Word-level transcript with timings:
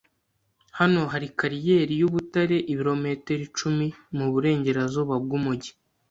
Hano 0.79 1.01
hari 1.11 1.27
kariyeri 1.39 1.93
yubutare 2.01 2.57
ibirometero 2.73 3.41
icumi 3.47 3.87
muburengerazuba 4.15 5.13
bwumujyi. 5.23 5.71